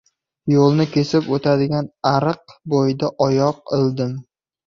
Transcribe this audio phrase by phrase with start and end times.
[0.51, 4.19] Yo‘lni kesib o‘tadigan ariq bo‘yida oyoq ildim.